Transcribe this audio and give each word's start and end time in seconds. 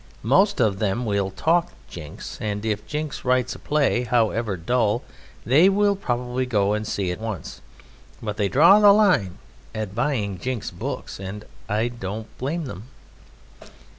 Most 0.23 0.59
of 0.59 0.79
them 0.79 1.05
will 1.05 1.29
talk 1.29 1.73
Jinks, 1.87 2.39
and 2.41 2.65
if 2.65 2.87
Jinks 2.87 3.23
writes 3.23 3.53
a 3.53 3.59
play, 3.59 4.01
however 4.03 4.57
dull, 4.57 5.03
they 5.45 5.69
will 5.69 5.95
probably 5.95 6.47
go 6.47 6.73
and 6.73 6.87
see 6.87 7.11
it 7.11 7.19
once; 7.21 7.61
but 8.19 8.35
they 8.35 8.49
draw 8.49 8.79
the 8.79 8.93
line 8.93 9.37
at 9.75 9.93
buying 9.93 10.39
Jinks's 10.39 10.71
books 10.71 11.19
and 11.19 11.45
I 11.69 11.89
don't 11.89 12.35
blame 12.39 12.65
them. 12.65 12.87